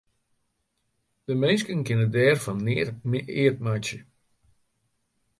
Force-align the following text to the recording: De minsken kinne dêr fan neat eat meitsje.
De 1.27 1.33
minsken 1.41 1.81
kinne 1.87 2.07
dêr 2.15 2.37
fan 2.43 2.59
neat 2.65 2.89
eat 3.43 3.57
meitsje. 3.65 3.99